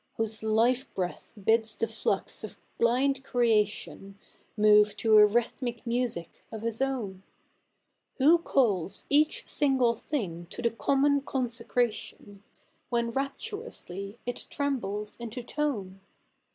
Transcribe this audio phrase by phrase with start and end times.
[0.15, 4.17] Whose life bi'eath bids the flnx of blind creation
[4.57, 7.21] Alove to a rhythmic music of his own?
[8.15, 12.41] Who calls each single thing to the common consecration.
[12.89, 15.99] When 7 aptni'onsly it tre?}ibles into tone